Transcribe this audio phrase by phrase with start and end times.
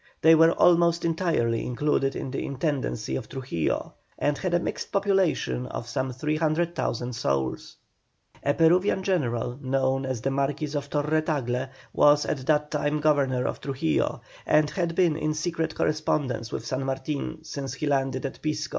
[0.23, 5.67] They were almost entirely included in the Intendency of Trujillo, and had a mixed population
[5.67, 7.75] of some 300,000 souls.
[8.41, 13.45] A Peruvian general, known as the Marquis of Torre Tagle, was at that time Governor
[13.45, 18.41] of Trujillo, and had been in secret correspondence with San Martin since he landed at
[18.41, 18.69] Pisco.